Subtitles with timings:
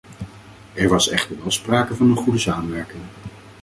[0.73, 3.01] Er was echter wel sprake van een goede samenwerking.